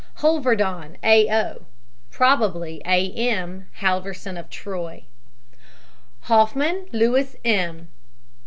HOLVERDON, 0.15 0.97
A. 1.03 1.29
O. 1.31 1.61
(probably 2.09 2.81
A. 2.87 3.11
M. 3.13 3.67
Halverson 3.81 4.35
of 4.35 4.49
Troy). 4.49 5.03
HOFFMAN, 6.21 6.87
LOUIS 6.91 7.35
M. 7.45 7.87